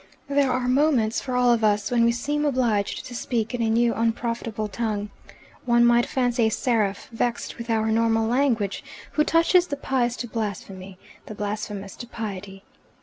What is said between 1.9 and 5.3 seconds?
when we seem obliged to speak in a new unprofitable tongue.